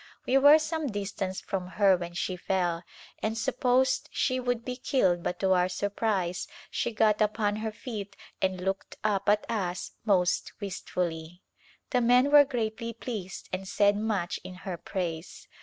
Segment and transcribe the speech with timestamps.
[0.25, 2.81] We were some distance from her when she fell
[3.21, 7.61] and supposed she would be killed but to our surprise she got upon [6.] A
[7.61, 7.71] Glimpse of India her
[8.11, 11.43] feet and looked up at us most wistfully.
[11.91, 15.47] The men were greatly pleased and said much in her praise.